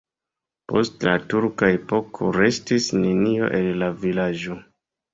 Post 0.71 1.05
la 1.07 1.13
turka 1.33 1.69
epoko 1.75 2.33
restis 2.41 2.91
nenio 3.05 3.55
el 3.63 3.73
la 3.87 3.95
vilaĝo. 4.05 4.63